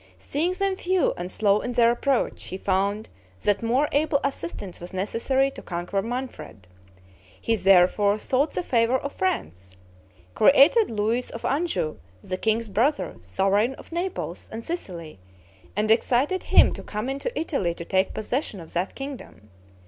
[0.17, 3.07] Seeing them few and slow in their approach, he found
[3.41, 6.65] that more able assistance was necessary to conquer Manfred.
[7.39, 9.75] He therefore sought the favor of France;
[10.33, 15.19] created Louis of Anjou, the king's brother, sovereign of Naples and Sicily,
[15.75, 19.51] and excited him to come into Italy to take possession of that kingdom.